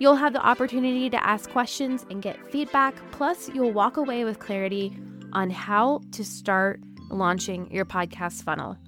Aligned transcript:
You'll 0.00 0.16
have 0.16 0.32
the 0.32 0.40
opportunity 0.44 1.10
to 1.10 1.22
ask 1.22 1.50
questions 1.50 2.06
and 2.08 2.22
get 2.22 2.50
feedback, 2.50 2.94
plus, 3.12 3.50
you'll 3.50 3.72
walk 3.72 3.98
away 3.98 4.24
with 4.24 4.38
clarity 4.38 4.96
on 5.34 5.50
how 5.50 6.00
to 6.12 6.24
start 6.24 6.80
launching 7.10 7.70
your 7.70 7.84
podcast 7.84 8.42
funnel. 8.42 8.78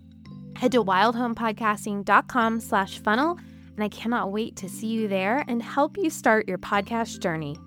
Head 0.57 0.73
to 0.73 0.83
wildhomepodcasting.com 0.83 2.61
slash 2.61 2.99
funnel, 3.01 3.39
and 3.75 3.85
I 3.85 3.91
cannot 3.91 4.33
wait 4.33 4.57
to 4.57 4.71
see 4.71 4.87
you 4.87 5.07
there 5.07 5.45
and 5.49 5.63
help 5.63 5.99
you 5.99 6.09
start 6.09 6.49
your 6.49 6.57
podcast 6.57 7.19
journey. 7.21 7.59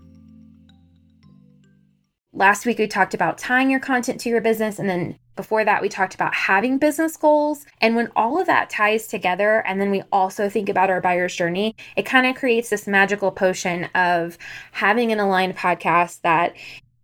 Last 2.34 2.66
week, 2.66 2.80
we 2.80 2.88
talked 2.88 3.14
about 3.14 3.38
tying 3.38 3.70
your 3.70 3.80
content 3.80 4.20
to 4.22 4.30
your 4.30 4.42
business. 4.42 4.80
And 4.80 4.90
then 4.90 5.20
before 5.36 5.66
that, 5.66 5.82
we 5.82 5.90
talked 5.90 6.16
about 6.16 6.34
having 6.34 6.78
business 6.78 7.18
goals. 7.18 7.66
And 7.82 7.96
when 7.96 8.12
all 8.16 8.40
of 8.40 8.48
that 8.48 8.70
ties 8.70 9.08
together, 9.08 9.64
and 9.68 9.80
then 9.80 9.92
we 9.92 10.04
also 10.12 10.50
think 10.50 10.70
about 10.70 10.90
our 10.90 11.02
buyer's 11.02 11.36
journey, 11.36 11.76
it 11.96 12.06
kind 12.06 12.26
of 12.26 12.36
creates 12.36 12.70
this 12.70 12.88
magical 12.88 13.32
potion 13.32 13.86
of 13.96 14.38
having 14.72 15.12
an 15.12 15.20
aligned 15.20 15.58
podcast 15.58 16.22
that 16.22 16.56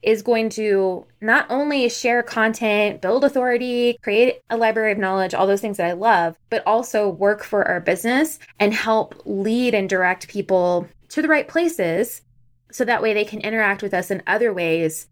is 0.02 0.24
going 0.24 0.50
to 0.50 1.06
not 1.22 1.46
only 1.50 1.88
share 1.88 2.24
content, 2.24 3.02
build 3.02 3.24
authority, 3.24 3.98
create 4.02 4.42
a 4.50 4.58
library 4.58 4.92
of 4.92 4.98
knowledge, 4.98 5.34
all 5.34 5.46
those 5.46 5.62
things 5.62 5.78
that 5.78 5.88
I 5.88 5.94
love, 5.94 6.38
but 6.50 6.64
also 6.66 7.08
work 7.08 7.44
for 7.44 7.68
our 7.68 7.80
business 7.80 8.40
and 8.60 8.74
help 8.74 9.22
lead 9.26 9.76
and 9.76 9.88
direct 9.88 10.28
people 10.28 10.88
to 11.10 11.22
the 11.22 11.28
right 11.28 11.48
places 11.48 12.24
so 12.72 12.86
that 12.86 13.02
way 13.02 13.14
they 13.14 13.26
can 13.26 13.42
interact 13.42 13.84
with 13.84 13.94
us 13.94 14.10
in 14.10 14.24
other 14.26 14.54
ways 14.54 15.08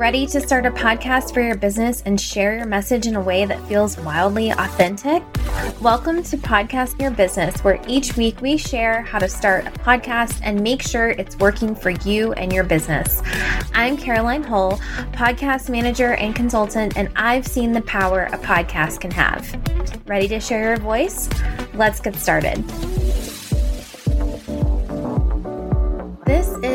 Ready 0.00 0.26
to 0.28 0.40
start 0.40 0.64
a 0.64 0.70
podcast 0.70 1.34
for 1.34 1.42
your 1.42 1.56
business 1.56 2.02
and 2.06 2.18
share 2.18 2.56
your 2.56 2.64
message 2.64 3.06
in 3.06 3.16
a 3.16 3.20
way 3.20 3.44
that 3.44 3.60
feels 3.68 3.98
wildly 3.98 4.48
authentic? 4.48 5.22
Welcome 5.82 6.22
to 6.22 6.38
Podcast 6.38 6.98
Your 6.98 7.10
Business, 7.10 7.62
where 7.62 7.78
each 7.86 8.16
week 8.16 8.40
we 8.40 8.56
share 8.56 9.02
how 9.02 9.18
to 9.18 9.28
start 9.28 9.66
a 9.66 9.70
podcast 9.72 10.40
and 10.42 10.62
make 10.62 10.80
sure 10.80 11.10
it's 11.10 11.36
working 11.36 11.74
for 11.74 11.90
you 11.90 12.32
and 12.32 12.50
your 12.50 12.64
business. 12.64 13.20
I'm 13.74 13.98
Caroline 13.98 14.42
Hull, 14.42 14.78
podcast 15.12 15.68
manager 15.68 16.14
and 16.14 16.34
consultant, 16.34 16.96
and 16.96 17.10
I've 17.14 17.46
seen 17.46 17.72
the 17.72 17.82
power 17.82 18.22
a 18.32 18.38
podcast 18.38 19.02
can 19.02 19.10
have. 19.10 19.54
Ready 20.08 20.28
to 20.28 20.40
share 20.40 20.62
your 20.62 20.76
voice? 20.78 21.28
Let's 21.74 22.00
get 22.00 22.16
started. 22.16 22.66
This 26.24 26.48
is 26.62 26.69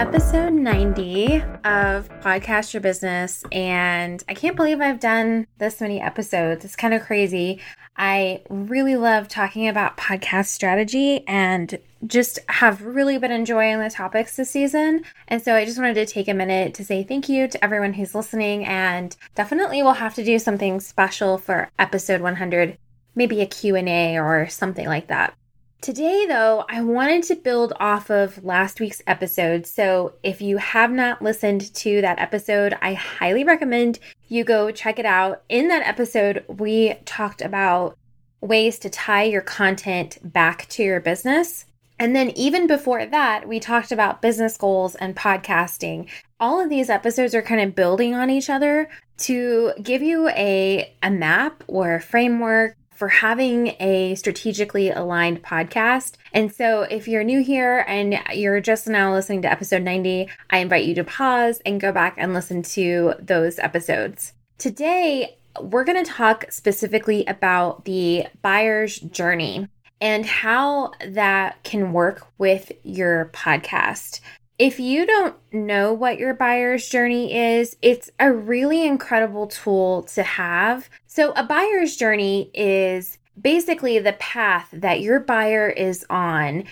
episode 0.00 0.54
90 0.54 1.42
of 1.62 2.08
Podcast 2.22 2.72
Your 2.72 2.80
Business, 2.80 3.44
and 3.52 4.24
I 4.30 4.32
can't 4.32 4.56
believe 4.56 4.80
I've 4.80 4.98
done 4.98 5.46
this 5.58 5.78
many 5.78 6.00
episodes. 6.00 6.64
It's 6.64 6.74
kind 6.74 6.94
of 6.94 7.02
crazy. 7.02 7.60
I 7.98 8.40
really 8.48 8.96
love 8.96 9.28
talking 9.28 9.68
about 9.68 9.98
podcast 9.98 10.46
strategy 10.46 11.22
and 11.28 11.78
just 12.06 12.38
have 12.48 12.80
really 12.80 13.18
been 13.18 13.30
enjoying 13.30 13.78
the 13.78 13.90
topics 13.90 14.36
this 14.36 14.50
season. 14.50 15.04
And 15.28 15.42
so 15.42 15.54
I 15.54 15.66
just 15.66 15.76
wanted 15.76 15.96
to 15.96 16.06
take 16.06 16.28
a 16.28 16.34
minute 16.34 16.72
to 16.76 16.84
say 16.84 17.02
thank 17.02 17.28
you 17.28 17.46
to 17.48 17.62
everyone 17.62 17.92
who's 17.92 18.14
listening 18.14 18.64
and 18.64 19.14
definitely 19.34 19.82
we'll 19.82 19.92
have 19.92 20.14
to 20.14 20.24
do 20.24 20.38
something 20.38 20.80
special 20.80 21.36
for 21.36 21.68
episode 21.78 22.22
100, 22.22 22.78
maybe 23.14 23.42
a 23.42 23.46
Q&A 23.46 24.18
or 24.18 24.48
something 24.48 24.86
like 24.86 25.08
that. 25.08 25.34
Today, 25.80 26.26
though, 26.26 26.66
I 26.68 26.82
wanted 26.82 27.22
to 27.24 27.36
build 27.36 27.72
off 27.80 28.10
of 28.10 28.44
last 28.44 28.80
week's 28.80 29.00
episode. 29.06 29.66
So, 29.66 30.12
if 30.22 30.42
you 30.42 30.58
have 30.58 30.92
not 30.92 31.22
listened 31.22 31.72
to 31.76 32.02
that 32.02 32.18
episode, 32.18 32.76
I 32.82 32.92
highly 32.92 33.44
recommend 33.44 33.98
you 34.28 34.44
go 34.44 34.70
check 34.70 34.98
it 34.98 35.06
out. 35.06 35.42
In 35.48 35.68
that 35.68 35.86
episode, 35.86 36.44
we 36.48 36.96
talked 37.06 37.40
about 37.40 37.96
ways 38.42 38.78
to 38.80 38.90
tie 38.90 39.22
your 39.22 39.40
content 39.40 40.18
back 40.22 40.68
to 40.68 40.82
your 40.82 41.00
business. 41.00 41.64
And 41.98 42.14
then, 42.14 42.28
even 42.36 42.66
before 42.66 43.06
that, 43.06 43.48
we 43.48 43.58
talked 43.58 43.90
about 43.90 44.20
business 44.20 44.58
goals 44.58 44.96
and 44.96 45.16
podcasting. 45.16 46.10
All 46.38 46.60
of 46.60 46.68
these 46.68 46.90
episodes 46.90 47.34
are 47.34 47.40
kind 47.40 47.62
of 47.62 47.74
building 47.74 48.14
on 48.14 48.28
each 48.28 48.50
other 48.50 48.90
to 49.20 49.72
give 49.82 50.02
you 50.02 50.28
a, 50.28 50.94
a 51.02 51.10
map 51.10 51.64
or 51.68 51.94
a 51.94 52.02
framework 52.02 52.76
for 53.00 53.08
having 53.08 53.68
a 53.80 54.14
strategically 54.14 54.90
aligned 54.90 55.42
podcast. 55.42 56.16
And 56.34 56.52
so, 56.52 56.82
if 56.82 57.08
you're 57.08 57.24
new 57.24 57.42
here 57.42 57.82
and 57.88 58.20
you're 58.34 58.60
just 58.60 58.86
now 58.86 59.10
listening 59.10 59.40
to 59.42 59.50
episode 59.50 59.82
90, 59.82 60.28
I 60.50 60.58
invite 60.58 60.84
you 60.84 60.94
to 60.96 61.04
pause 61.04 61.62
and 61.64 61.80
go 61.80 61.92
back 61.92 62.16
and 62.18 62.34
listen 62.34 62.60
to 62.62 63.14
those 63.18 63.58
episodes. 63.58 64.34
Today, 64.58 65.38
we're 65.58 65.84
going 65.84 66.04
to 66.04 66.10
talk 66.10 66.52
specifically 66.52 67.24
about 67.24 67.86
the 67.86 68.26
buyer's 68.42 68.98
journey 69.00 69.66
and 70.02 70.26
how 70.26 70.92
that 71.08 71.64
can 71.64 71.94
work 71.94 72.26
with 72.36 72.70
your 72.82 73.30
podcast. 73.32 74.20
If 74.60 74.78
you 74.78 75.06
don't 75.06 75.34
know 75.54 75.94
what 75.94 76.18
your 76.18 76.34
buyer's 76.34 76.86
journey 76.86 77.34
is, 77.34 77.78
it's 77.80 78.10
a 78.20 78.30
really 78.30 78.86
incredible 78.86 79.46
tool 79.46 80.02
to 80.12 80.22
have. 80.22 80.90
So, 81.06 81.32
a 81.32 81.44
buyer's 81.44 81.96
journey 81.96 82.50
is 82.52 83.16
basically 83.40 83.98
the 84.00 84.12
path 84.12 84.68
that 84.74 85.00
your 85.00 85.18
buyer 85.18 85.70
is 85.70 86.04
on, 86.10 86.64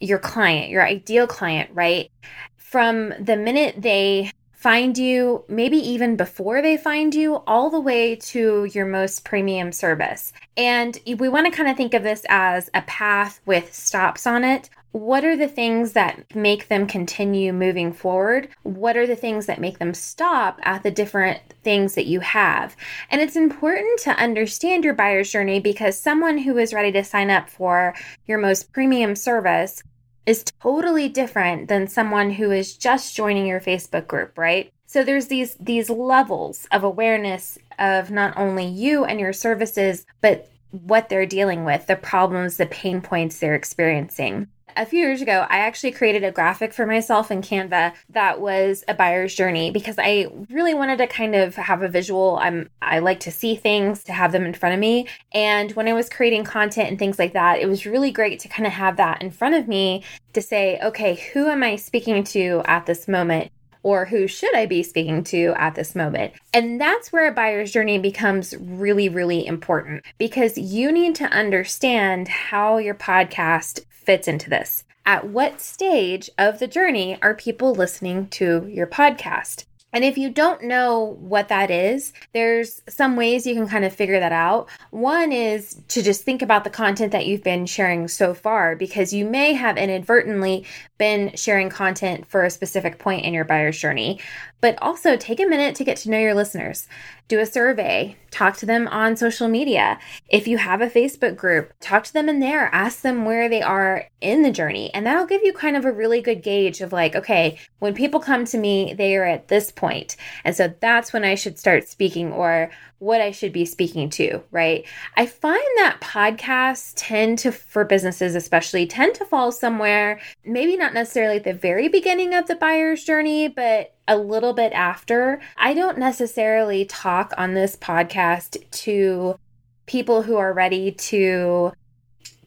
your 0.00 0.18
client, 0.18 0.70
your 0.70 0.84
ideal 0.84 1.28
client, 1.28 1.70
right? 1.72 2.10
From 2.56 3.14
the 3.20 3.36
minute 3.36 3.76
they 3.78 4.32
find 4.50 4.98
you, 4.98 5.44
maybe 5.46 5.76
even 5.76 6.16
before 6.16 6.60
they 6.60 6.76
find 6.76 7.14
you, 7.14 7.36
all 7.46 7.70
the 7.70 7.78
way 7.78 8.16
to 8.16 8.64
your 8.64 8.86
most 8.86 9.24
premium 9.24 9.70
service. 9.70 10.32
And 10.56 10.98
we 11.06 11.28
want 11.28 11.46
to 11.46 11.56
kind 11.56 11.70
of 11.70 11.76
think 11.76 11.94
of 11.94 12.02
this 12.02 12.26
as 12.28 12.68
a 12.74 12.82
path 12.82 13.40
with 13.46 13.72
stops 13.72 14.26
on 14.26 14.42
it 14.42 14.68
what 14.96 15.26
are 15.26 15.36
the 15.36 15.46
things 15.46 15.92
that 15.92 16.34
make 16.34 16.68
them 16.68 16.86
continue 16.86 17.52
moving 17.52 17.92
forward? 17.92 18.48
What 18.62 18.96
are 18.96 19.06
the 19.06 19.14
things 19.14 19.44
that 19.44 19.60
make 19.60 19.78
them 19.78 19.92
stop 19.92 20.58
at 20.62 20.84
the 20.84 20.90
different 20.90 21.38
things 21.62 21.94
that 21.96 22.06
you 22.06 22.20
have? 22.20 22.74
And 23.10 23.20
it's 23.20 23.36
important 23.36 24.00
to 24.00 24.12
understand 24.12 24.84
your 24.84 24.94
buyer's 24.94 25.30
journey 25.30 25.60
because 25.60 26.00
someone 26.00 26.38
who 26.38 26.56
is 26.56 26.72
ready 26.72 26.92
to 26.92 27.04
sign 27.04 27.28
up 27.28 27.50
for 27.50 27.94
your 28.26 28.38
most 28.38 28.72
premium 28.72 29.14
service 29.16 29.82
is 30.24 30.44
totally 30.62 31.10
different 31.10 31.68
than 31.68 31.88
someone 31.88 32.30
who 32.30 32.50
is 32.50 32.74
just 32.74 33.14
joining 33.14 33.44
your 33.46 33.60
Facebook 33.60 34.06
group, 34.06 34.38
right? 34.38 34.72
So 34.86 35.04
there's 35.04 35.26
these 35.26 35.56
these 35.60 35.90
levels 35.90 36.66
of 36.72 36.84
awareness 36.84 37.58
of 37.78 38.10
not 38.10 38.34
only 38.38 38.64
you 38.64 39.04
and 39.04 39.20
your 39.20 39.34
services, 39.34 40.06
but 40.22 40.50
what 40.70 41.10
they're 41.10 41.26
dealing 41.26 41.66
with, 41.66 41.86
the 41.86 41.96
problems, 41.96 42.56
the 42.56 42.64
pain 42.64 43.02
points 43.02 43.38
they're 43.38 43.54
experiencing 43.54 44.48
a 44.76 44.86
few 44.86 45.00
years 45.00 45.22
ago, 45.22 45.46
I 45.48 45.58
actually 45.58 45.92
created 45.92 46.24
a 46.24 46.30
graphic 46.30 46.72
for 46.72 46.86
myself 46.86 47.30
in 47.30 47.40
Canva 47.40 47.94
that 48.10 48.40
was 48.40 48.84
a 48.88 48.94
buyer's 48.94 49.34
journey 49.34 49.70
because 49.70 49.96
I 49.98 50.28
really 50.50 50.74
wanted 50.74 50.98
to 50.98 51.06
kind 51.06 51.34
of 51.34 51.54
have 51.56 51.82
a 51.82 51.88
visual. 51.88 52.38
I'm 52.40 52.68
I 52.82 52.98
like 52.98 53.20
to 53.20 53.30
see 53.30 53.56
things, 53.56 54.04
to 54.04 54.12
have 54.12 54.32
them 54.32 54.44
in 54.44 54.54
front 54.54 54.74
of 54.74 54.80
me. 54.80 55.08
And 55.32 55.72
when 55.72 55.88
I 55.88 55.94
was 55.94 56.08
creating 56.08 56.44
content 56.44 56.88
and 56.90 56.98
things 56.98 57.18
like 57.18 57.32
that, 57.32 57.60
it 57.60 57.66
was 57.66 57.86
really 57.86 58.10
great 58.10 58.40
to 58.40 58.48
kind 58.48 58.66
of 58.66 58.72
have 58.72 58.96
that 58.98 59.22
in 59.22 59.30
front 59.30 59.54
of 59.54 59.66
me 59.66 60.02
to 60.34 60.42
say, 60.42 60.78
okay, 60.82 61.14
who 61.32 61.48
am 61.48 61.62
I 61.62 61.76
speaking 61.76 62.24
to 62.24 62.62
at 62.66 62.86
this 62.86 63.08
moment? 63.08 63.50
or 63.82 64.04
who 64.04 64.26
should 64.26 64.52
I 64.52 64.66
be 64.66 64.82
speaking 64.82 65.22
to 65.24 65.54
at 65.56 65.76
this 65.76 65.94
moment? 65.94 66.32
And 66.52 66.80
that's 66.80 67.12
where 67.12 67.28
a 67.28 67.32
buyer's 67.32 67.70
journey 67.70 68.00
becomes 68.00 68.52
really, 68.58 69.08
really 69.08 69.46
important 69.46 70.04
because 70.18 70.58
you 70.58 70.90
need 70.90 71.14
to 71.16 71.24
understand 71.26 72.26
how 72.26 72.78
your 72.78 72.96
podcast 72.96 73.84
fits 74.06 74.26
into 74.26 74.48
this. 74.48 74.84
At 75.04 75.28
what 75.28 75.60
stage 75.60 76.30
of 76.38 76.58
the 76.58 76.66
journey 76.66 77.18
are 77.20 77.34
people 77.34 77.74
listening 77.74 78.28
to 78.28 78.66
your 78.68 78.86
podcast? 78.86 79.65
And 79.92 80.04
if 80.04 80.18
you 80.18 80.28
don't 80.28 80.64
know 80.64 81.16
what 81.20 81.48
that 81.48 81.70
is, 81.70 82.12
there's 82.34 82.82
some 82.88 83.16
ways 83.16 83.46
you 83.46 83.54
can 83.54 83.68
kind 83.68 83.84
of 83.84 83.94
figure 83.94 84.20
that 84.20 84.32
out. 84.32 84.68
One 84.90 85.32
is 85.32 85.80
to 85.88 86.02
just 86.02 86.22
think 86.22 86.42
about 86.42 86.64
the 86.64 86.70
content 86.70 87.12
that 87.12 87.26
you've 87.26 87.42
been 87.42 87.64
sharing 87.64 88.08
so 88.08 88.34
far, 88.34 88.76
because 88.76 89.14
you 89.14 89.24
may 89.24 89.54
have 89.54 89.78
inadvertently 89.78 90.66
been 90.98 91.34
sharing 91.34 91.70
content 91.70 92.26
for 92.26 92.44
a 92.44 92.50
specific 92.50 92.98
point 92.98 93.24
in 93.24 93.32
your 93.32 93.44
buyer's 93.44 93.78
journey. 93.78 94.20
But 94.60 94.80
also 94.82 95.16
take 95.16 95.40
a 95.40 95.46
minute 95.46 95.74
to 95.76 95.84
get 95.84 95.98
to 95.98 96.10
know 96.10 96.18
your 96.18 96.34
listeners. 96.34 96.88
do 97.28 97.40
a 97.40 97.46
survey, 97.46 98.16
talk 98.30 98.56
to 98.56 98.66
them 98.66 98.86
on 98.88 99.16
social 99.16 99.48
media. 99.48 99.98
If 100.28 100.46
you 100.46 100.58
have 100.58 100.80
a 100.80 100.88
Facebook 100.88 101.36
group, 101.36 101.72
talk 101.80 102.04
to 102.04 102.12
them 102.12 102.28
in 102.28 102.38
there, 102.38 102.72
ask 102.72 103.00
them 103.00 103.24
where 103.24 103.48
they 103.48 103.62
are 103.62 104.08
in 104.20 104.42
the 104.42 104.52
journey. 104.52 104.94
And 104.94 105.04
that'll 105.04 105.26
give 105.26 105.42
you 105.42 105.52
kind 105.52 105.76
of 105.76 105.84
a 105.84 105.90
really 105.90 106.20
good 106.20 106.42
gauge 106.42 106.80
of 106.80 106.92
like, 106.92 107.16
okay, 107.16 107.58
when 107.80 107.94
people 107.94 108.20
come 108.20 108.44
to 108.46 108.58
me, 108.58 108.94
they 108.94 109.16
are 109.16 109.24
at 109.24 109.48
this 109.48 109.72
point. 109.76 110.16
And 110.44 110.56
so 110.56 110.74
that's 110.80 111.12
when 111.12 111.24
I 111.24 111.36
should 111.36 111.58
start 111.58 111.86
speaking 111.86 112.32
or 112.32 112.70
what 112.98 113.20
I 113.20 113.30
should 113.30 113.52
be 113.52 113.64
speaking 113.64 114.08
to, 114.10 114.42
right? 114.50 114.86
I 115.16 115.26
find 115.26 115.62
that 115.76 116.00
podcasts 116.00 116.94
tend 116.96 117.38
to, 117.40 117.52
for 117.52 117.84
businesses 117.84 118.34
especially, 118.34 118.86
tend 118.86 119.14
to 119.16 119.24
fall 119.26 119.52
somewhere, 119.52 120.20
maybe 120.44 120.76
not 120.76 120.94
necessarily 120.94 121.36
at 121.36 121.44
the 121.44 121.52
very 121.52 121.88
beginning 121.88 122.34
of 122.34 122.46
the 122.46 122.56
buyer's 122.56 123.04
journey, 123.04 123.48
but 123.48 123.94
a 124.08 124.16
little 124.16 124.54
bit 124.54 124.72
after. 124.72 125.40
I 125.56 125.74
don't 125.74 125.98
necessarily 125.98 126.86
talk 126.86 127.32
on 127.36 127.54
this 127.54 127.76
podcast 127.76 128.68
to 128.82 129.38
people 129.86 130.22
who 130.22 130.36
are 130.36 130.52
ready 130.52 130.92
to 130.92 131.72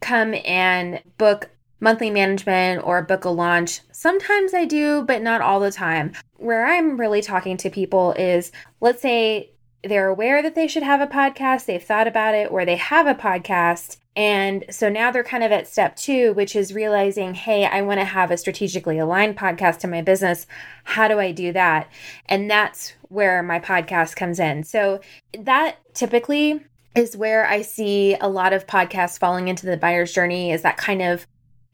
come 0.01 0.33
and 0.45 1.01
book 1.17 1.49
monthly 1.79 2.09
management 2.09 2.83
or 2.85 3.01
book 3.01 3.25
a 3.25 3.29
launch. 3.29 3.81
Sometimes 3.91 4.53
I 4.53 4.65
do, 4.65 5.03
but 5.03 5.21
not 5.21 5.41
all 5.41 5.59
the 5.59 5.71
time. 5.71 6.13
Where 6.37 6.65
I'm 6.65 6.99
really 6.99 7.21
talking 7.21 7.57
to 7.57 7.69
people 7.69 8.13
is 8.13 8.51
let's 8.81 9.01
say 9.01 9.51
they're 9.83 10.07
aware 10.07 10.41
that 10.41 10.55
they 10.55 10.67
should 10.67 10.83
have 10.83 11.01
a 11.01 11.07
podcast, 11.07 11.65
they've 11.65 11.83
thought 11.83 12.07
about 12.07 12.35
it, 12.35 12.51
or 12.51 12.65
they 12.65 12.75
have 12.75 13.07
a 13.07 13.15
podcast. 13.15 13.97
And 14.15 14.65
so 14.69 14.89
now 14.89 15.11
they're 15.11 15.23
kind 15.23 15.43
of 15.43 15.51
at 15.51 15.67
step 15.67 15.95
two, 15.95 16.33
which 16.33 16.55
is 16.55 16.73
realizing, 16.73 17.33
hey, 17.33 17.65
I 17.65 17.81
want 17.81 18.01
to 18.01 18.05
have 18.05 18.31
a 18.31 18.37
strategically 18.37 18.99
aligned 18.99 19.37
podcast 19.37 19.83
in 19.85 19.89
my 19.89 20.01
business. 20.01 20.45
How 20.83 21.07
do 21.07 21.19
I 21.19 21.31
do 21.31 21.53
that? 21.53 21.89
And 22.25 22.51
that's 22.51 22.93
where 23.03 23.41
my 23.41 23.59
podcast 23.59 24.17
comes 24.17 24.39
in. 24.39 24.63
So 24.63 24.99
that 25.37 25.77
typically 25.93 26.65
is 26.95 27.15
where 27.15 27.47
I 27.47 27.61
see 27.61 28.15
a 28.19 28.27
lot 28.27 28.51
of 28.51 28.67
podcasts 28.67 29.17
falling 29.17 29.47
into 29.47 29.65
the 29.65 29.77
buyer's 29.77 30.11
journey 30.11 30.51
is 30.51 30.63
that 30.63 30.75
kind 30.75 31.01
of 31.01 31.25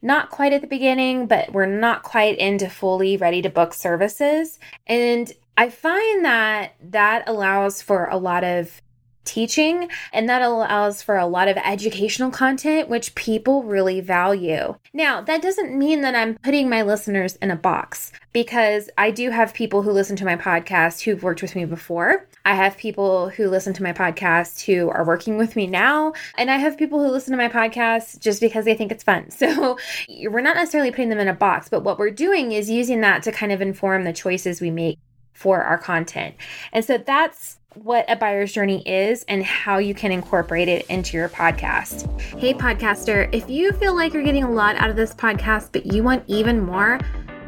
not 0.06 0.30
quite 0.30 0.52
at 0.52 0.60
the 0.60 0.66
beginning, 0.68 1.26
but 1.26 1.52
we're 1.52 1.66
not 1.66 2.04
quite 2.04 2.38
into 2.38 2.70
fully 2.70 3.16
ready 3.16 3.42
to 3.42 3.50
book 3.50 3.74
services. 3.74 4.58
And 4.86 5.32
I 5.56 5.68
find 5.68 6.24
that 6.24 6.74
that 6.80 7.28
allows 7.28 7.82
for 7.82 8.06
a 8.06 8.16
lot 8.16 8.44
of 8.44 8.80
teaching 9.26 9.90
and 10.12 10.28
that 10.28 10.42
allows 10.42 11.02
for 11.02 11.16
a 11.16 11.26
lot 11.26 11.48
of 11.48 11.56
educational 11.58 12.30
content 12.30 12.88
which 12.88 13.14
people 13.14 13.62
really 13.62 14.00
value. 14.00 14.74
Now, 14.92 15.20
that 15.20 15.42
doesn't 15.42 15.76
mean 15.76 16.00
that 16.00 16.14
I'm 16.14 16.38
putting 16.38 16.68
my 16.68 16.82
listeners 16.82 17.36
in 17.36 17.50
a 17.50 17.56
box 17.56 18.12
because 18.32 18.88
I 18.96 19.10
do 19.10 19.30
have 19.30 19.54
people 19.54 19.82
who 19.82 19.90
listen 19.90 20.16
to 20.16 20.24
my 20.24 20.36
podcast 20.36 21.02
who've 21.02 21.22
worked 21.22 21.42
with 21.42 21.56
me 21.56 21.64
before. 21.64 22.26
I 22.44 22.54
have 22.54 22.76
people 22.76 23.30
who 23.30 23.48
listen 23.48 23.72
to 23.74 23.82
my 23.82 23.92
podcast 23.92 24.64
who 24.64 24.88
are 24.88 25.04
working 25.04 25.36
with 25.36 25.56
me 25.56 25.66
now, 25.66 26.12
and 26.36 26.50
I 26.50 26.56
have 26.56 26.78
people 26.78 27.02
who 27.02 27.10
listen 27.10 27.32
to 27.32 27.36
my 27.36 27.48
podcast 27.48 28.20
just 28.20 28.40
because 28.40 28.64
they 28.64 28.74
think 28.74 28.92
it's 28.92 29.04
fun. 29.04 29.30
So, 29.36 29.78
we're 30.08 30.40
not 30.40 30.56
necessarily 30.56 30.90
putting 30.90 31.08
them 31.08 31.18
in 31.18 31.28
a 31.28 31.34
box, 31.34 31.68
but 31.68 31.82
what 31.82 31.98
we're 31.98 32.10
doing 32.10 32.52
is 32.52 32.70
using 32.70 33.00
that 33.00 33.22
to 33.24 33.32
kind 33.32 33.52
of 33.52 33.60
inform 33.60 34.04
the 34.04 34.12
choices 34.12 34.60
we 34.60 34.70
make 34.70 34.98
for 35.36 35.62
our 35.62 35.78
content. 35.78 36.34
And 36.72 36.84
so 36.84 36.98
that's 36.98 37.58
what 37.82 38.04
a 38.08 38.16
buyer's 38.16 38.52
journey 38.52 38.82
is 38.86 39.24
and 39.28 39.44
how 39.44 39.78
you 39.78 39.94
can 39.94 40.10
incorporate 40.10 40.68
it 40.68 40.86
into 40.86 41.16
your 41.16 41.28
podcast. 41.28 42.08
Hey, 42.38 42.54
podcaster, 42.54 43.28
if 43.32 43.48
you 43.50 43.72
feel 43.72 43.94
like 43.94 44.12
you're 44.12 44.22
getting 44.22 44.44
a 44.44 44.50
lot 44.50 44.76
out 44.76 44.90
of 44.90 44.96
this 44.96 45.14
podcast, 45.14 45.70
but 45.72 45.86
you 45.86 46.02
want 46.02 46.24
even 46.26 46.60
more, 46.60 46.98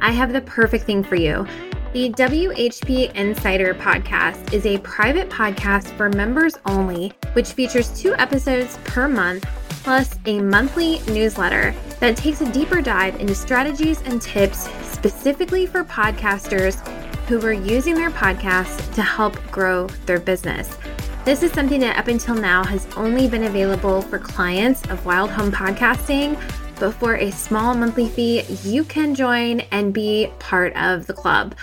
I 0.00 0.12
have 0.12 0.32
the 0.32 0.42
perfect 0.42 0.84
thing 0.84 1.02
for 1.02 1.16
you. 1.16 1.46
The 1.92 2.10
WHP 2.10 3.14
Insider 3.14 3.74
podcast 3.74 4.52
is 4.52 4.66
a 4.66 4.78
private 4.78 5.30
podcast 5.30 5.88
for 5.96 6.10
members 6.10 6.58
only, 6.66 7.12
which 7.32 7.52
features 7.52 7.88
two 7.98 8.14
episodes 8.16 8.78
per 8.84 9.08
month, 9.08 9.46
plus 9.82 10.18
a 10.26 10.40
monthly 10.40 10.98
newsletter 11.10 11.74
that 12.00 12.16
takes 12.16 12.42
a 12.42 12.52
deeper 12.52 12.82
dive 12.82 13.18
into 13.18 13.34
strategies 13.34 14.02
and 14.02 14.20
tips 14.20 14.68
specifically 14.82 15.66
for 15.66 15.84
podcasters 15.84 16.76
who 17.28 17.38
were 17.38 17.52
using 17.52 17.94
their 17.94 18.10
podcasts 18.10 18.92
to 18.94 19.02
help 19.02 19.36
grow 19.50 19.86
their 20.06 20.18
business. 20.18 20.78
This 21.26 21.42
is 21.42 21.52
something 21.52 21.78
that 21.80 21.98
up 21.98 22.08
until 22.08 22.34
now 22.34 22.64
has 22.64 22.88
only 22.96 23.28
been 23.28 23.44
available 23.44 24.00
for 24.00 24.18
clients 24.18 24.82
of 24.86 25.04
Wild 25.04 25.28
Home 25.30 25.52
Podcasting, 25.52 26.40
but 26.80 26.94
for 26.94 27.16
a 27.16 27.30
small 27.30 27.74
monthly 27.74 28.08
fee, 28.08 28.44
you 28.64 28.82
can 28.82 29.14
join 29.14 29.60
and 29.72 29.92
be 29.92 30.32
part 30.38 30.74
of 30.74 31.06
the 31.06 31.12
club. 31.12 31.54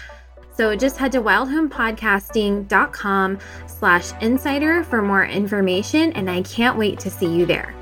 So 0.55 0.75
just 0.75 0.97
head 0.97 1.11
to 1.13 1.21
wildhomepodcasting.com 1.21 3.39
slash 3.65 4.11
insider 4.21 4.83
for 4.83 5.01
more 5.01 5.25
information, 5.25 6.13
and 6.13 6.29
I 6.29 6.43
can't 6.43 6.77
wait 6.77 6.99
to 6.99 7.09
see 7.09 7.25
you 7.25 7.47
there 7.47 7.74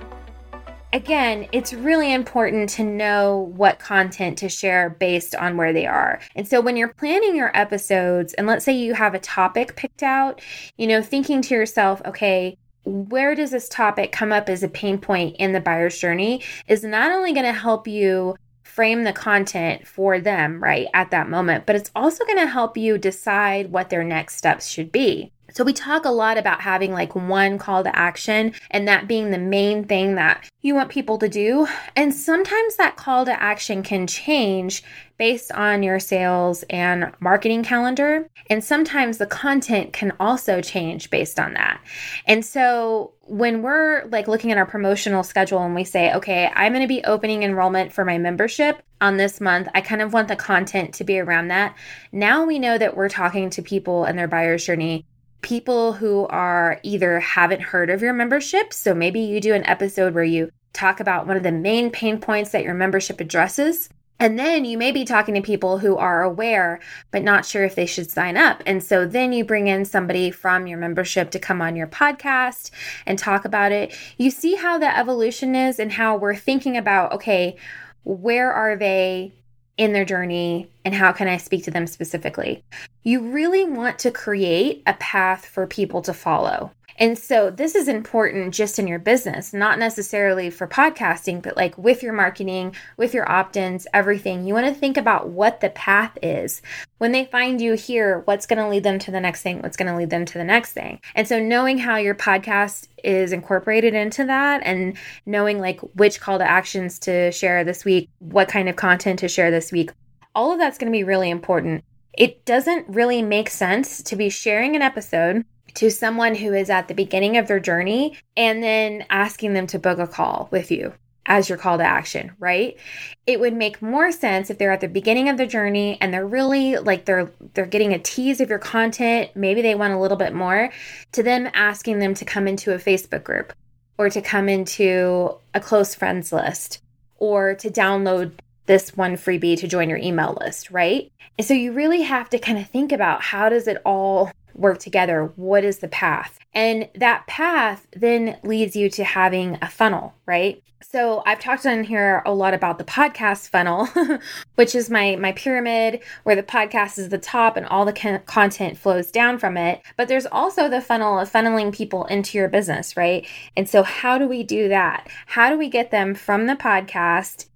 again, 0.93 1.47
it's 1.51 1.73
really 1.73 2.13
important 2.13 2.69
to 2.69 2.83
know 2.83 3.51
what 3.55 3.79
content 3.79 4.37
to 4.37 4.47
share 4.47 4.91
based 4.91 5.35
on 5.35 5.57
where 5.57 5.73
they 5.73 5.87
are. 5.87 6.21
And 6.35 6.47
so 6.47 6.61
when 6.61 6.77
you're 6.77 6.93
planning 6.93 7.35
your 7.35 7.55
episodes, 7.57 8.33
and 8.35 8.45
let's 8.45 8.63
say 8.63 8.73
you 8.73 8.93
have 8.93 9.15
a 9.15 9.19
topic 9.19 9.75
picked 9.75 10.03
out, 10.03 10.39
you 10.77 10.85
know, 10.87 11.01
thinking 11.01 11.41
to 11.41 11.55
yourself, 11.55 12.01
okay, 12.05 12.57
where 12.85 13.33
does 13.33 13.51
this 13.51 13.67
topic 13.69 14.11
come 14.11 14.31
up 14.31 14.49
as 14.49 14.61
a 14.61 14.67
pain 14.67 14.99
point 14.99 15.35
in 15.37 15.51
the 15.51 15.59
buyer's 15.59 15.97
journey 15.97 16.43
is 16.67 16.83
not 16.83 17.11
only 17.11 17.33
going 17.33 17.45
to 17.45 17.53
help 17.53 17.87
you 17.87 18.35
frame 18.61 19.03
the 19.03 19.13
content 19.13 19.87
for 19.87 20.19
them 20.19 20.61
right 20.61 20.87
at 20.93 21.11
that 21.11 21.29
moment, 21.29 21.65
but 21.65 21.75
it's 21.75 21.91
also 21.95 22.25
going 22.25 22.39
to 22.39 22.47
help 22.47 22.77
you 22.77 22.97
decide 22.97 23.71
what 23.71 23.89
their 23.89 24.03
next 24.03 24.35
steps 24.35 24.67
should 24.67 24.91
be. 24.91 25.31
So, 25.53 25.63
we 25.63 25.73
talk 25.73 26.05
a 26.05 26.09
lot 26.09 26.39
about 26.39 26.61
having 26.61 26.93
like 26.93 27.15
one 27.15 27.59
call 27.59 27.83
to 27.83 27.95
action 27.95 28.53
and 28.71 28.87
that 28.87 29.07
being 29.07 29.29
the 29.29 29.37
main 29.37 29.83
thing 29.83 30.15
that 30.15 30.49
you 30.61 30.73
want 30.73 30.89
people 30.89 31.19
to 31.19 31.29
do. 31.29 31.67
And 31.95 32.11
sometimes 32.11 32.75
that 32.77 32.97
call 32.97 33.25
to 33.25 33.41
action 33.41 33.83
can 33.83 34.07
change 34.07 34.83
based 35.19 35.51
on 35.51 35.83
your 35.83 35.99
sales 35.99 36.63
and 36.71 37.11
marketing 37.19 37.63
calendar. 37.63 38.27
And 38.49 38.63
sometimes 38.63 39.19
the 39.19 39.27
content 39.27 39.93
can 39.93 40.13
also 40.19 40.59
change 40.59 41.11
based 41.11 41.39
on 41.39 41.53
that. 41.53 41.79
And 42.25 42.43
so, 42.43 43.13
when 43.25 43.61
we're 43.61 44.05
like 44.05 44.27
looking 44.27 44.51
at 44.51 44.57
our 44.57 44.65
promotional 44.65 45.23
schedule 45.23 45.63
and 45.63 45.75
we 45.75 45.83
say, 45.83 46.13
okay, 46.13 46.51
I'm 46.55 46.73
going 46.73 46.81
to 46.81 46.87
be 46.87 47.03
opening 47.03 47.43
enrollment 47.43 47.93
for 47.93 48.03
my 48.03 48.17
membership 48.17 48.81
on 48.99 49.17
this 49.17 49.39
month, 49.39 49.67
I 49.75 49.81
kind 49.81 50.01
of 50.01 50.13
want 50.13 50.29
the 50.29 50.35
content 50.35 50.95
to 50.95 51.03
be 51.03 51.19
around 51.19 51.49
that. 51.49 51.75
Now 52.11 52.43
we 52.43 52.57
know 52.57 52.77
that 52.77 52.97
we're 52.97 53.07
talking 53.07 53.51
to 53.51 53.61
people 53.61 54.03
and 54.03 54.17
their 54.17 54.27
buyer's 54.27 54.65
journey 54.65 55.05
people 55.43 55.93
who 55.93 56.25
are 56.27 56.79
either 56.81 57.19
haven't 57.19 57.61
heard 57.61 57.89
of 57.89 58.01
your 58.01 58.13
membership. 58.13 58.73
So 58.73 58.95
maybe 58.95 59.19
you 59.19 59.39
do 59.39 59.53
an 59.53 59.65
episode 59.65 60.13
where 60.13 60.23
you 60.23 60.49
talk 60.73 60.99
about 60.99 61.27
one 61.27 61.37
of 61.37 61.43
the 61.43 61.51
main 61.51 61.91
pain 61.91 62.19
points 62.19 62.51
that 62.51 62.63
your 62.63 62.73
membership 62.73 63.21
addresses. 63.21 63.89
And 64.19 64.39
then 64.39 64.63
you 64.63 64.77
may 64.77 64.91
be 64.91 65.03
talking 65.03 65.35
to 65.35 65.41
people 65.41 65.79
who 65.79 65.97
are 65.97 66.23
aware, 66.23 66.79
but 67.11 67.23
not 67.23 67.45
sure 67.45 67.63
if 67.65 67.75
they 67.75 67.85
should 67.85 68.09
sign 68.09 68.37
up. 68.37 68.63
And 68.65 68.81
so 68.81 69.05
then 69.05 69.33
you 69.33 69.43
bring 69.43 69.67
in 69.67 69.85
somebody 69.85 70.31
from 70.31 70.65
your 70.65 70.79
membership 70.79 71.29
to 71.31 71.39
come 71.39 71.61
on 71.61 71.75
your 71.75 71.87
podcast 71.87 72.71
and 73.05 73.19
talk 73.19 73.43
about 73.43 73.71
it. 73.71 73.93
You 74.17 74.31
see 74.31 74.55
how 74.55 74.77
the 74.77 74.97
evolution 74.97 75.55
is 75.55 75.77
and 75.77 75.91
how 75.91 76.15
we're 76.15 76.35
thinking 76.35 76.77
about 76.77 77.11
okay, 77.11 77.57
where 78.03 78.51
are 78.51 78.75
they? 78.75 79.33
In 79.77 79.93
their 79.93 80.05
journey 80.05 80.69
and 80.85 80.93
how 80.93 81.11
can 81.11 81.27
I 81.27 81.37
speak 81.37 81.63
to 81.63 81.71
them 81.71 81.87
specifically. 81.87 82.63
You 83.03 83.31
really 83.31 83.63
want 83.63 83.99
to 83.99 84.11
create 84.11 84.83
a 84.85 84.93
path 84.93 85.45
for 85.45 85.65
people 85.65 86.01
to 86.03 86.13
follow. 86.13 86.71
And 87.03 87.19
so 87.19 87.49
this 87.49 87.75
is 87.75 87.89
important 87.89 88.53
just 88.53 88.79
in 88.79 88.87
your 88.87 88.97
business, 88.97 89.51
not 89.51 89.77
necessarily 89.77 90.49
for 90.49 90.69
podcasting, 90.69 91.41
but 91.41 91.57
like 91.57 91.77
with 91.77 92.01
your 92.01 92.13
marketing, 92.13 92.73
with 92.95 93.13
your 93.13 93.29
opt 93.29 93.57
ins, 93.57 93.85
everything. 93.93 94.47
You 94.47 94.53
want 94.53 94.67
to 94.67 94.73
think 94.73 94.95
about 94.95 95.27
what 95.27 95.59
the 95.59 95.71
path 95.71 96.17
is. 96.21 96.61
When 96.99 97.11
they 97.11 97.25
find 97.25 97.59
you 97.59 97.73
here, 97.73 98.19
what's 98.19 98.45
going 98.45 98.59
to 98.59 98.69
lead 98.69 98.83
them 98.83 98.99
to 98.99 99.11
the 99.11 99.19
next 99.19 99.41
thing? 99.41 99.61
What's 99.61 99.75
going 99.75 99.91
to 99.91 99.97
lead 99.97 100.11
them 100.11 100.23
to 100.23 100.37
the 100.37 100.45
next 100.45 100.71
thing? 100.71 101.01
And 101.13 101.27
so 101.27 101.41
knowing 101.41 101.77
how 101.77 101.97
your 101.97 102.15
podcast 102.15 102.87
is 103.03 103.33
incorporated 103.33 103.93
into 103.93 104.23
that 104.23 104.61
and 104.63 104.95
knowing 105.25 105.59
like 105.59 105.81
which 105.95 106.21
call 106.21 106.37
to 106.37 106.49
actions 106.49 106.99
to 106.99 107.33
share 107.33 107.65
this 107.65 107.83
week, 107.83 108.09
what 108.19 108.47
kind 108.47 108.69
of 108.69 108.77
content 108.77 109.19
to 109.19 109.27
share 109.27 109.51
this 109.51 109.73
week, 109.73 109.91
all 110.33 110.53
of 110.53 110.57
that's 110.57 110.77
going 110.77 110.89
to 110.89 110.97
be 110.97 111.03
really 111.03 111.29
important. 111.29 111.83
It 112.13 112.45
doesn't 112.45 112.87
really 112.87 113.21
make 113.21 113.49
sense 113.49 114.01
to 114.03 114.15
be 114.15 114.29
sharing 114.29 114.77
an 114.77 114.81
episode 114.81 115.43
to 115.75 115.89
someone 115.89 116.35
who 116.35 116.53
is 116.53 116.69
at 116.69 116.87
the 116.87 116.93
beginning 116.93 117.37
of 117.37 117.47
their 117.47 117.59
journey 117.59 118.17
and 118.37 118.63
then 118.63 119.05
asking 119.09 119.53
them 119.53 119.67
to 119.67 119.79
book 119.79 119.99
a 119.99 120.07
call 120.07 120.47
with 120.51 120.71
you 120.71 120.93
as 121.25 121.47
your 121.47 121.57
call 121.57 121.77
to 121.77 121.83
action, 121.83 122.31
right? 122.37 122.77
It 123.25 123.39
would 123.39 123.53
make 123.53 123.81
more 123.81 124.11
sense 124.11 124.49
if 124.49 124.57
they're 124.57 124.73
at 124.73 124.81
the 124.81 124.87
beginning 124.87 125.29
of 125.29 125.37
the 125.37 125.47
journey 125.47 125.97
and 126.01 126.13
they're 126.13 126.27
really 126.27 126.77
like 126.77 127.05
they're 127.05 127.31
they're 127.53 127.65
getting 127.65 127.93
a 127.93 127.99
tease 127.99 128.41
of 128.41 128.49
your 128.49 128.59
content, 128.59 129.31
maybe 129.35 129.61
they 129.61 129.75
want 129.75 129.93
a 129.93 129.99
little 129.99 130.17
bit 130.17 130.33
more, 130.33 130.71
to 131.13 131.23
them 131.23 131.49
asking 131.53 131.99
them 131.99 132.13
to 132.15 132.25
come 132.25 132.47
into 132.47 132.73
a 132.73 132.77
Facebook 132.77 133.23
group 133.23 133.53
or 133.97 134.09
to 134.09 134.21
come 134.21 134.49
into 134.49 135.35
a 135.53 135.59
close 135.59 135.95
friends 135.95 136.33
list 136.33 136.81
or 137.17 137.55
to 137.55 137.69
download 137.69 138.31
this 138.65 138.95
one 138.95 139.15
freebie 139.15 139.57
to 139.59 139.67
join 139.67 139.89
your 139.89 139.99
email 139.99 140.37
list, 140.41 140.71
right? 140.71 141.11
And 141.37 141.47
so 141.47 141.53
you 141.53 141.71
really 141.71 142.01
have 142.01 142.29
to 142.29 142.39
kind 142.39 142.57
of 142.57 142.69
think 142.69 142.91
about 142.91 143.21
how 143.21 143.49
does 143.49 143.67
it 143.67 143.77
all 143.85 144.31
work 144.55 144.79
together? 144.79 145.31
What 145.35 145.63
is 145.63 145.79
the 145.79 145.87
path? 145.87 146.39
And 146.53 146.89
that 146.95 147.25
path 147.27 147.87
then 147.95 148.37
leads 148.43 148.75
you 148.75 148.89
to 148.91 149.03
having 149.03 149.57
a 149.61 149.69
funnel, 149.69 150.13
right? 150.25 150.61
So 150.83 151.23
I've 151.25 151.39
talked 151.39 151.65
on 151.65 151.83
here 151.83 152.21
a 152.25 152.33
lot 152.33 152.53
about 152.53 152.77
the 152.77 152.83
podcast 152.83 153.49
funnel, 153.49 153.87
which 154.55 154.75
is 154.75 154.89
my 154.89 155.15
my 155.15 155.31
pyramid 155.31 156.01
where 156.23 156.35
the 156.35 156.43
podcast 156.43 156.99
is 156.99 157.09
the 157.09 157.17
top 157.17 157.57
and 157.57 157.65
all 157.65 157.85
the 157.85 157.93
con- 157.93 158.21
content 158.25 158.77
flows 158.77 159.09
down 159.09 159.39
from 159.39 159.57
it. 159.57 159.81
But 159.97 160.07
there's 160.07 160.25
also 160.25 160.69
the 160.69 160.81
funnel 160.81 161.17
of 161.17 161.31
funneling 161.31 161.73
people 161.73 162.05
into 162.05 162.37
your 162.37 162.49
business, 162.49 162.97
right? 162.97 163.25
And 163.55 163.67
so 163.67 163.81
how 163.81 164.17
do 164.17 164.27
we 164.27 164.43
do 164.43 164.69
that? 164.69 165.07
How 165.25 165.49
do 165.49 165.57
we 165.57 165.69
get 165.69 165.89
them 165.89 166.13
from 166.15 166.47
the 166.47 166.55
podcast 166.55 167.47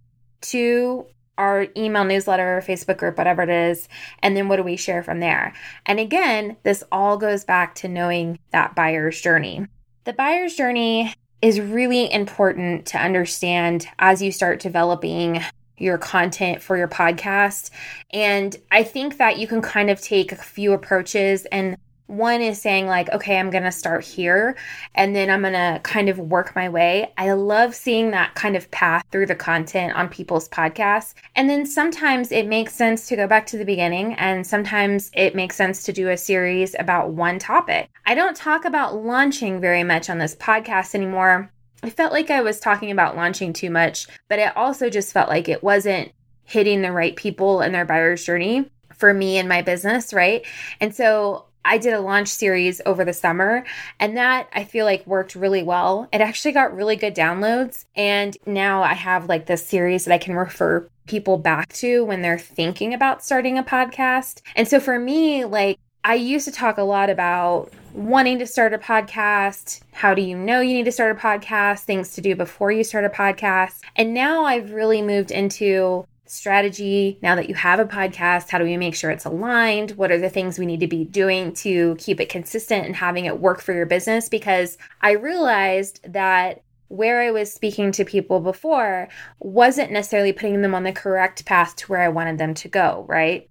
to 0.41 1.05
our 1.37 1.67
email 1.75 2.03
newsletter, 2.03 2.63
Facebook 2.65 2.97
group, 2.97 3.17
whatever 3.17 3.43
it 3.43 3.49
is, 3.49 3.87
and 4.19 4.35
then 4.35 4.47
what 4.47 4.57
do 4.57 4.63
we 4.63 4.75
share 4.75 5.03
from 5.03 5.19
there? 5.19 5.53
And 5.85 5.99
again, 5.99 6.57
this 6.63 6.83
all 6.91 7.17
goes 7.17 7.43
back 7.43 7.75
to 7.75 7.87
knowing 7.87 8.39
that 8.51 8.75
buyer's 8.75 9.19
journey. 9.21 9.67
The 10.03 10.13
buyer's 10.13 10.55
journey 10.55 11.13
is 11.41 11.61
really 11.61 12.11
important 12.11 12.85
to 12.87 12.97
understand 12.97 13.87
as 13.99 14.21
you 14.21 14.31
start 14.31 14.59
developing 14.59 15.41
your 15.77 15.97
content 15.97 16.61
for 16.61 16.75
your 16.75 16.87
podcast. 16.87 17.69
And 18.11 18.55
I 18.71 18.83
think 18.83 19.17
that 19.17 19.37
you 19.37 19.47
can 19.47 19.61
kind 19.61 19.89
of 19.89 20.01
take 20.01 20.31
a 20.31 20.35
few 20.35 20.73
approaches 20.73 21.45
and 21.45 21.77
one 22.07 22.41
is 22.41 22.61
saying, 22.61 22.87
like, 22.87 23.09
okay, 23.11 23.37
I'm 23.37 23.49
going 23.49 23.63
to 23.63 23.71
start 23.71 24.03
here 24.03 24.55
and 24.95 25.15
then 25.15 25.29
I'm 25.29 25.41
going 25.41 25.53
to 25.53 25.79
kind 25.83 26.09
of 26.09 26.17
work 26.17 26.55
my 26.55 26.69
way. 26.69 27.13
I 27.17 27.33
love 27.33 27.75
seeing 27.75 28.11
that 28.11 28.33
kind 28.35 28.55
of 28.55 28.71
path 28.71 29.03
through 29.11 29.27
the 29.27 29.35
content 29.35 29.93
on 29.93 30.09
people's 30.09 30.49
podcasts. 30.49 31.13
And 31.35 31.49
then 31.49 31.65
sometimes 31.65 32.31
it 32.31 32.47
makes 32.47 32.73
sense 32.73 33.07
to 33.09 33.15
go 33.15 33.27
back 33.27 33.45
to 33.47 33.57
the 33.57 33.65
beginning, 33.65 34.13
and 34.15 34.47
sometimes 34.47 35.11
it 35.13 35.35
makes 35.35 35.55
sense 35.55 35.83
to 35.83 35.93
do 35.93 36.09
a 36.09 36.17
series 36.17 36.75
about 36.79 37.11
one 37.11 37.39
topic. 37.39 37.89
I 38.05 38.15
don't 38.15 38.35
talk 38.35 38.65
about 38.65 38.95
launching 38.95 39.59
very 39.59 39.83
much 39.83 40.09
on 40.09 40.17
this 40.17 40.35
podcast 40.35 40.95
anymore. 40.95 41.51
I 41.83 41.89
felt 41.89 42.13
like 42.13 42.31
I 42.31 42.41
was 42.41 42.59
talking 42.59 42.91
about 42.91 43.15
launching 43.15 43.53
too 43.53 43.69
much, 43.69 44.07
but 44.29 44.39
it 44.39 44.55
also 44.55 44.89
just 44.89 45.13
felt 45.13 45.29
like 45.29 45.47
it 45.47 45.63
wasn't 45.63 46.11
hitting 46.43 46.81
the 46.81 46.91
right 46.91 47.15
people 47.15 47.61
in 47.61 47.73
their 47.73 47.85
buyer's 47.85 48.23
journey 48.23 48.71
for 48.95 49.13
me 49.13 49.37
and 49.37 49.47
my 49.47 49.61
business, 49.61 50.13
right? 50.13 50.45
And 50.79 50.95
so 50.95 51.46
I 51.67 51.77
did 51.77 51.93
a 51.93 51.99
launch 51.99 52.29
series 52.29 52.81
over 52.85 53.03
the 53.03 53.13
summer, 53.13 53.65
and 53.99 54.15
that 54.15 54.47
I 54.53 54.63
feel 54.63 54.85
like 54.85 55.05
worked 55.05 55.35
really 55.35 55.63
well. 55.63 56.07
It 56.13 56.21
actually 56.21 56.53
got 56.53 56.73
really 56.73 56.95
good 56.95 57.13
downloads. 57.13 57.85
And 57.95 58.37
now 58.45 58.83
I 58.83 58.93
have 58.93 59.27
like 59.27 59.45
this 59.45 59.67
series 59.67 60.05
that 60.05 60.13
I 60.13 60.17
can 60.17 60.33
refer 60.33 60.89
people 61.05 61.37
back 61.37 61.73
to 61.73 62.05
when 62.05 62.21
they're 62.21 62.39
thinking 62.39 62.93
about 62.93 63.23
starting 63.23 63.57
a 63.57 63.63
podcast. 63.63 64.41
And 64.55 64.67
so 64.67 64.79
for 64.79 64.97
me, 64.97 65.45
like, 65.45 65.77
I 66.03 66.15
used 66.15 66.45
to 66.45 66.53
talk 66.53 66.77
a 66.77 66.83
lot 66.83 67.09
about 67.09 67.71
wanting 67.93 68.39
to 68.39 68.47
start 68.47 68.73
a 68.73 68.77
podcast. 68.77 69.81
How 69.91 70.13
do 70.13 70.21
you 70.21 70.37
know 70.37 70.61
you 70.61 70.73
need 70.73 70.85
to 70.85 70.91
start 70.91 71.17
a 71.17 71.19
podcast? 71.19 71.79
Things 71.79 72.13
to 72.13 72.21
do 72.21 72.33
before 72.33 72.71
you 72.71 72.85
start 72.85 73.03
a 73.03 73.09
podcast. 73.09 73.81
And 73.95 74.13
now 74.13 74.45
I've 74.45 74.71
really 74.71 75.01
moved 75.01 75.31
into 75.31 76.05
strategy. 76.29 77.19
Now 77.21 77.35
that 77.35 77.49
you 77.49 77.55
have 77.55 77.79
a 77.79 77.85
podcast 77.85 78.49
how 78.49 78.57
do 78.57 78.63
we 78.63 78.77
make 78.77 78.95
sure 78.95 79.11
it's 79.11 79.25
aligned? 79.25 79.91
What 79.91 80.11
are 80.11 80.19
the 80.19 80.29
things 80.29 80.57
we 80.57 80.65
need 80.65 80.79
to 80.81 80.87
be 80.87 81.05
doing 81.05 81.53
to 81.55 81.95
keep 81.97 82.19
it 82.19 82.29
consistent 82.29 82.85
and 82.85 82.95
having 82.95 83.25
it 83.25 83.39
work 83.39 83.61
for 83.61 83.73
your 83.73 83.85
business? 83.85 84.29
Because 84.29 84.77
i 85.01 85.11
realized 85.11 85.99
that 86.11 86.63
where 86.89 87.21
i 87.21 87.31
was 87.31 87.51
speaking 87.51 87.91
to 87.91 88.05
people 88.05 88.39
before 88.39 89.09
wasn't 89.39 89.91
necessarily 89.91 90.31
putting 90.31 90.61
them 90.61 90.73
on 90.73 90.83
the 90.83 90.91
correct 90.91 91.45
path 91.45 91.75
to 91.75 91.87
where 91.87 92.01
i 92.01 92.07
wanted 92.07 92.37
them 92.37 92.53
to 92.53 92.67
go 92.67 93.05
right? 93.07 93.49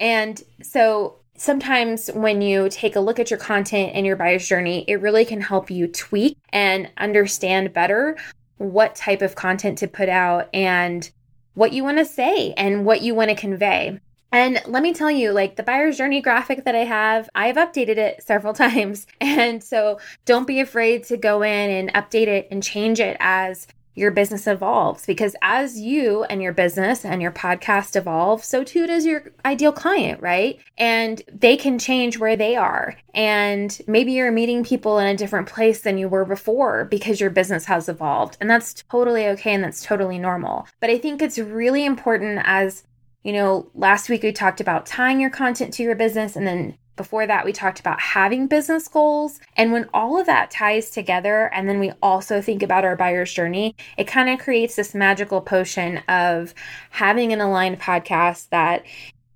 And 0.00 0.42
so 0.62 1.20
sometimes 1.36 2.08
when 2.08 2.42
you 2.42 2.68
take 2.68 2.96
a 2.96 3.00
look 3.00 3.18
at 3.18 3.30
your 3.30 3.38
content 3.38 3.92
and 3.94 4.06
your 4.06 4.16
buyer's 4.16 4.46
journey 4.46 4.84
it 4.88 5.00
really 5.00 5.24
can 5.24 5.40
help 5.40 5.70
you 5.70 5.86
tweak 5.86 6.38
and 6.50 6.90
understand 6.96 7.72
better 7.72 8.16
what 8.58 8.94
type 8.94 9.22
of 9.22 9.34
content 9.34 9.78
to 9.78 9.88
put 9.88 10.08
out 10.08 10.48
and 10.54 11.10
what 11.54 11.72
you 11.72 11.84
want 11.84 11.98
to 11.98 12.04
say 12.04 12.52
and 12.54 12.84
what 12.84 13.02
you 13.02 13.14
want 13.14 13.30
to 13.30 13.36
convey. 13.36 14.00
And 14.32 14.62
let 14.66 14.82
me 14.82 14.94
tell 14.94 15.10
you, 15.10 15.30
like 15.30 15.56
the 15.56 15.62
buyer's 15.62 15.98
journey 15.98 16.22
graphic 16.22 16.64
that 16.64 16.74
I 16.74 16.84
have, 16.84 17.28
I've 17.34 17.56
updated 17.56 17.98
it 17.98 18.22
several 18.22 18.54
times. 18.64 19.06
And 19.20 19.62
so 19.62 19.98
don't 20.24 20.46
be 20.46 20.60
afraid 20.60 21.04
to 21.04 21.16
go 21.16 21.42
in 21.42 21.70
and 21.70 21.92
update 21.92 22.28
it 22.28 22.48
and 22.50 22.62
change 22.62 22.98
it 22.98 23.16
as 23.20 23.66
your 23.94 24.10
business 24.10 24.46
evolves 24.46 25.04
because 25.04 25.36
as 25.42 25.78
you 25.78 26.24
and 26.24 26.42
your 26.42 26.52
business 26.52 27.04
and 27.04 27.20
your 27.20 27.30
podcast 27.30 27.94
evolve, 27.96 28.42
so 28.42 28.64
too 28.64 28.86
does 28.86 29.04
your 29.04 29.32
ideal 29.44 29.72
client, 29.72 30.20
right? 30.20 30.58
And 30.78 31.22
they 31.32 31.56
can 31.56 31.78
change 31.78 32.18
where 32.18 32.36
they 32.36 32.56
are. 32.56 32.96
And 33.14 33.80
maybe 33.86 34.12
you're 34.12 34.32
meeting 34.32 34.64
people 34.64 34.98
in 34.98 35.06
a 35.06 35.16
different 35.16 35.48
place 35.48 35.82
than 35.82 35.98
you 35.98 36.08
were 36.08 36.24
before 36.24 36.86
because 36.86 37.20
your 37.20 37.30
business 37.30 37.66
has 37.66 37.88
evolved. 37.88 38.38
And 38.40 38.48
that's 38.48 38.74
totally 38.74 39.26
okay 39.28 39.54
and 39.54 39.62
that's 39.62 39.84
totally 39.84 40.18
normal. 40.18 40.66
But 40.80 40.90
I 40.90 40.98
think 40.98 41.20
it's 41.20 41.38
really 41.38 41.84
important 41.84 42.40
as 42.44 42.84
you 43.22 43.32
know, 43.32 43.70
last 43.74 44.08
week 44.08 44.22
we 44.22 44.32
talked 44.32 44.60
about 44.60 44.84
tying 44.86 45.20
your 45.20 45.30
content 45.30 45.72
to 45.74 45.82
your 45.82 45.94
business 45.94 46.34
and 46.34 46.46
then 46.46 46.76
before 46.96 47.26
that, 47.26 47.44
we 47.44 47.52
talked 47.52 47.80
about 47.80 48.00
having 48.00 48.46
business 48.46 48.86
goals. 48.88 49.40
And 49.56 49.72
when 49.72 49.88
all 49.94 50.18
of 50.18 50.26
that 50.26 50.50
ties 50.50 50.90
together, 50.90 51.50
and 51.54 51.68
then 51.68 51.80
we 51.80 51.92
also 52.02 52.40
think 52.40 52.62
about 52.62 52.84
our 52.84 52.96
buyer's 52.96 53.32
journey, 53.32 53.74
it 53.96 54.06
kind 54.06 54.28
of 54.28 54.38
creates 54.38 54.76
this 54.76 54.94
magical 54.94 55.40
potion 55.40 55.98
of 56.08 56.54
having 56.90 57.32
an 57.32 57.40
aligned 57.40 57.80
podcast 57.80 58.50
that 58.50 58.84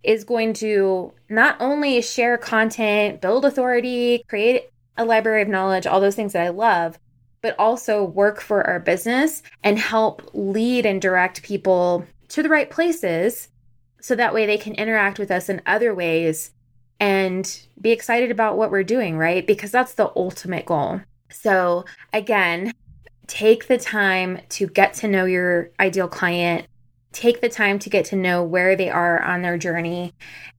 is 0.02 0.22
going 0.22 0.52
to 0.54 1.12
not 1.28 1.56
only 1.60 2.00
share 2.02 2.38
content, 2.38 3.20
build 3.20 3.44
authority, 3.44 4.22
create 4.28 4.70
a 4.96 5.04
library 5.04 5.42
of 5.42 5.48
knowledge, 5.48 5.86
all 5.86 6.00
those 6.00 6.14
things 6.14 6.32
that 6.32 6.46
I 6.46 6.50
love, 6.50 6.98
but 7.40 7.56
also 7.58 8.04
work 8.04 8.40
for 8.40 8.66
our 8.66 8.80
business 8.80 9.42
and 9.62 9.78
help 9.78 10.30
lead 10.32 10.86
and 10.86 11.02
direct 11.02 11.42
people 11.42 12.06
to 12.28 12.42
the 12.42 12.48
right 12.48 12.70
places 12.70 13.48
so 14.00 14.14
that 14.14 14.34
way 14.34 14.46
they 14.46 14.58
can 14.58 14.74
interact 14.74 15.18
with 15.18 15.30
us 15.30 15.48
in 15.48 15.62
other 15.66 15.94
ways 15.94 16.52
and 17.00 17.60
be 17.80 17.90
excited 17.90 18.30
about 18.30 18.56
what 18.56 18.70
we're 18.70 18.84
doing, 18.84 19.18
right? 19.18 19.46
Because 19.46 19.70
that's 19.70 19.94
the 19.94 20.10
ultimate 20.16 20.66
goal. 20.66 21.00
So, 21.30 21.84
again, 22.12 22.72
take 23.26 23.68
the 23.68 23.78
time 23.78 24.40
to 24.50 24.66
get 24.66 24.94
to 24.94 25.08
know 25.08 25.24
your 25.24 25.70
ideal 25.80 26.08
client, 26.08 26.66
take 27.12 27.40
the 27.40 27.48
time 27.48 27.78
to 27.80 27.90
get 27.90 28.04
to 28.06 28.16
know 28.16 28.42
where 28.42 28.76
they 28.76 28.90
are 28.90 29.22
on 29.22 29.42
their 29.42 29.58
journey, 29.58 30.14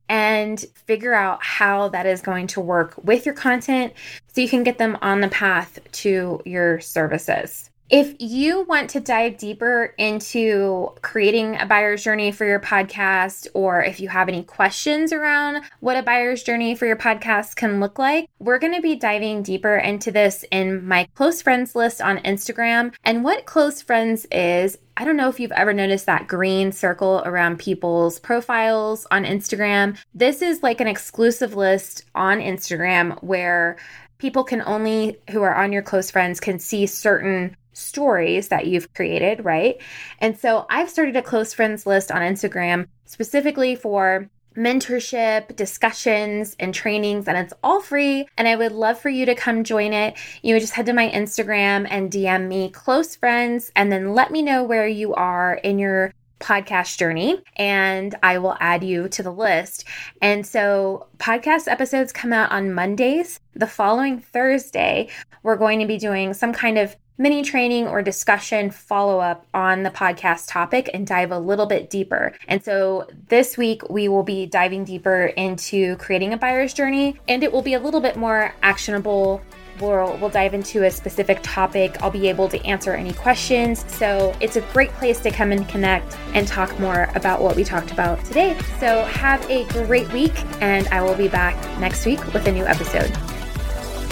and 0.09 0.63
figure 0.85 1.13
out 1.13 1.43
how 1.43 1.89
that 1.89 2.05
is 2.05 2.21
going 2.21 2.47
to 2.47 2.61
work 2.61 2.93
with 3.03 3.25
your 3.25 3.35
content 3.35 3.93
so 4.27 4.41
you 4.41 4.49
can 4.49 4.63
get 4.63 4.77
them 4.77 4.97
on 5.01 5.21
the 5.21 5.27
path 5.27 5.79
to 5.91 6.41
your 6.45 6.79
services. 6.79 7.69
If 7.89 8.15
you 8.19 8.63
want 8.63 8.89
to 8.89 8.99
dive 8.99 9.37
deeper 9.37 9.93
into 9.97 10.89
creating 11.01 11.55
a 11.55 11.65
buyer's 11.65 12.03
journey 12.03 12.33
for 12.33 12.43
your 12.43 12.59
podcast, 12.59 13.47
or 13.53 13.81
if 13.81 14.01
you 14.01 14.09
have 14.09 14.27
any 14.27 14.43
questions 14.43 15.13
around 15.13 15.63
what 15.79 15.95
a 15.95 16.03
buyer's 16.03 16.43
journey 16.43 16.75
for 16.75 16.85
your 16.85 16.97
podcast 16.97 17.55
can 17.55 17.79
look 17.79 17.97
like, 17.97 18.29
we're 18.39 18.59
going 18.59 18.75
to 18.75 18.81
be 18.81 18.97
diving 18.97 19.41
deeper 19.41 19.77
into 19.77 20.11
this 20.11 20.43
in 20.51 20.85
my 20.85 21.07
close 21.15 21.41
friends 21.41 21.75
list 21.75 22.01
on 22.01 22.17
Instagram. 22.17 22.93
And 23.05 23.23
what 23.23 23.45
close 23.45 23.81
friends 23.81 24.27
is, 24.33 24.77
I 24.97 25.05
don't 25.05 25.15
know 25.15 25.29
if 25.29 25.39
you've 25.39 25.53
ever 25.53 25.71
noticed 25.71 26.07
that 26.07 26.27
green 26.27 26.73
circle 26.73 27.21
around 27.23 27.57
people's 27.57 28.19
profiles 28.19 29.07
on 29.11 29.23
Instagram. 29.23 29.97
This 30.13 30.41
is 30.41 30.61
like 30.61 30.81
an 30.81 30.89
exclusive 30.89 31.55
list 31.55 32.03
on 32.13 32.39
Instagram 32.39 33.23
where 33.23 33.77
people 34.17 34.43
can 34.43 34.61
only, 34.63 35.19
who 35.29 35.41
are 35.41 35.55
on 35.55 35.71
your 35.71 35.83
close 35.83 36.11
friends, 36.11 36.41
can 36.41 36.59
see 36.59 36.85
certain 36.85 37.55
stories 37.77 38.47
that 38.49 38.67
you've 38.67 38.93
created, 38.93 39.45
right? 39.45 39.81
And 40.19 40.37
so 40.37 40.65
I've 40.69 40.89
started 40.89 41.15
a 41.15 41.21
close 41.21 41.53
friends 41.53 41.85
list 41.85 42.11
on 42.11 42.21
Instagram 42.21 42.87
specifically 43.05 43.75
for 43.75 44.29
mentorship, 44.57 45.55
discussions, 45.55 46.55
and 46.59 46.73
trainings, 46.73 47.27
and 47.27 47.37
it's 47.37 47.53
all 47.63 47.79
free. 47.79 48.27
And 48.37 48.47
I 48.47 48.55
would 48.55 48.71
love 48.71 48.99
for 48.99 49.09
you 49.09 49.25
to 49.27 49.35
come 49.35 49.63
join 49.63 49.93
it. 49.93 50.17
You 50.41 50.55
would 50.55 50.61
just 50.61 50.73
head 50.73 50.87
to 50.87 50.93
my 50.93 51.09
Instagram 51.11 51.87
and 51.89 52.11
DM 52.11 52.47
me 52.47 52.71
close 52.71 53.15
friends, 53.15 53.71
and 53.75 53.91
then 53.91 54.15
let 54.15 54.31
me 54.31 54.41
know 54.41 54.63
where 54.63 54.87
you 54.87 55.13
are 55.13 55.53
in 55.55 55.77
your 55.77 56.11
podcast 56.39 56.97
journey 56.97 57.41
and 57.55 58.13
I 58.21 58.37
will 58.37 58.55
add 58.59 58.83
you 58.83 59.09
to 59.09 59.23
the 59.23 59.31
list. 59.31 59.85
And 60.21 60.45
so 60.45 61.07
podcast 61.17 61.67
episodes 61.67 62.13
come 62.13 62.31
out 62.31 62.51
on 62.51 62.73
Mondays. 62.73 63.39
The 63.55 63.65
following 63.65 64.19
Thursday, 64.19 65.09
we're 65.41 65.55
going 65.55 65.79
to 65.79 65.87
be 65.87 65.97
doing 65.97 66.35
some 66.35 66.53
kind 66.53 66.77
of 66.77 66.95
mini 67.17 67.41
training 67.41 67.87
or 67.87 68.01
discussion 68.01 68.71
follow 68.71 69.19
up 69.19 69.45
on 69.53 69.83
the 69.83 69.89
podcast 69.89 70.47
topic 70.47 70.89
and 70.93 71.07
dive 71.07 71.31
a 71.31 71.39
little 71.39 71.65
bit 71.65 71.89
deeper. 71.89 72.33
And 72.47 72.63
so 72.63 73.07
this 73.29 73.57
week 73.57 73.89
we 73.89 74.07
will 74.07 74.23
be 74.23 74.45
diving 74.45 74.83
deeper 74.85 75.25
into 75.25 75.95
creating 75.97 76.33
a 76.33 76.37
buyer's 76.37 76.73
journey 76.73 77.19
and 77.27 77.43
it 77.43 77.51
will 77.51 77.61
be 77.61 77.73
a 77.73 77.79
little 77.79 78.01
bit 78.01 78.15
more 78.15 78.53
actionable 78.61 79.41
we'll, 79.79 80.17
we'll 80.17 80.29
dive 80.29 80.53
into 80.53 80.83
a 80.83 80.91
specific 80.91 81.39
topic. 81.43 82.01
I'll 82.01 82.11
be 82.11 82.29
able 82.29 82.49
to 82.49 82.63
answer 82.65 82.93
any 82.93 83.13
questions. 83.13 83.85
So 83.93 84.35
it's 84.39 84.55
a 84.55 84.61
great 84.73 84.91
place 84.91 85.19
to 85.21 85.31
come 85.31 85.51
and 85.51 85.67
connect 85.67 86.17
and 86.33 86.47
talk 86.47 86.77
more 86.79 87.09
about 87.15 87.41
what 87.41 87.55
we 87.55 87.63
talked 87.63 87.91
about 87.91 88.23
today. 88.25 88.57
So 88.79 89.03
have 89.05 89.47
a 89.49 89.65
great 89.85 90.11
week, 90.11 90.33
and 90.61 90.87
I 90.89 91.01
will 91.01 91.15
be 91.15 91.27
back 91.27 91.55
next 91.79 92.05
week 92.05 92.23
with 92.33 92.47
a 92.47 92.51
new 92.51 92.65
episode. 92.65 93.15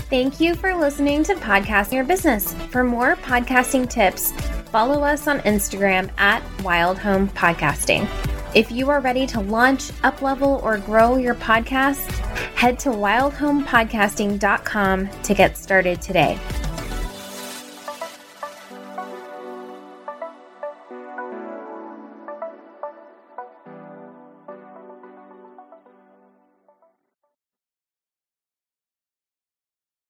Thank 0.10 0.40
you 0.40 0.54
for 0.54 0.76
listening 0.76 1.24
to 1.24 1.34
Podcasting 1.34 1.94
Your 1.94 2.04
Business. 2.04 2.54
For 2.70 2.84
more 2.84 3.16
podcasting 3.16 3.90
tips, 3.90 4.34
follow 4.72 5.02
us 5.02 5.28
on 5.28 5.40
Instagram 5.40 6.12
at 6.20 6.44
Wild 6.62 7.00
Home 7.00 7.28
Podcasting. 7.30 8.08
If 8.54 8.72
you 8.72 8.92
are 8.92 9.00
ready 9.00 9.26
to 9.26 9.40
launch, 9.40 9.90
uplevel, 10.04 10.62
or 10.64 10.78
grow 10.78 11.18
your 11.18 11.34
podcast, 11.34 12.08
head 12.54 12.78
to 12.80 12.90
wildhomepodcasting.com 12.90 15.10
to 15.24 15.34
get 15.34 15.58
started 15.58 16.04
today. 16.04 16.38